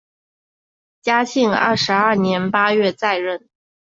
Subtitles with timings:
[1.03, 3.47] 嘉庆二十二年八月再任。